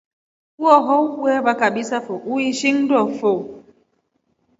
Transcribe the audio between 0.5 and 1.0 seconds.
Huu